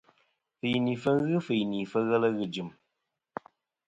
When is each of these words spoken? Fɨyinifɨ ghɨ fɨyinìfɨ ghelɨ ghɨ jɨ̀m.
Fɨyinifɨ 0.59 1.11
ghɨ 1.27 1.37
fɨyinìfɨ 1.45 1.99
ghelɨ 2.07 2.29
ghɨ 2.37 2.45
jɨ̀m. 2.53 2.69